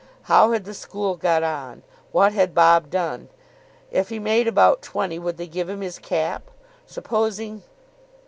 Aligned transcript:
How 0.23 0.51
had 0.51 0.65
the 0.65 0.73
school 0.73 1.15
got 1.15 1.43
on? 1.43 1.83
What 2.11 2.33
had 2.33 2.55
Bob 2.55 2.89
done? 2.89 3.29
If 3.91 4.09
he 4.09 4.17
made 4.17 4.47
about 4.47 4.81
twenty, 4.81 5.19
would 5.19 5.37
they 5.37 5.45
give 5.45 5.69
him 5.69 5.81
his 5.81 5.99
cap? 5.99 6.49
Supposing.... 6.87 7.61